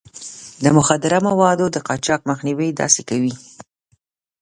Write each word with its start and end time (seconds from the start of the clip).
د 0.63 0.65
مخدره 0.77 1.17
موادو 1.27 1.65
د 1.71 1.77
قاچاق 1.87 2.21
مخنيوی 2.29 2.69
داسې 2.81 3.01
کوي. 3.09 3.33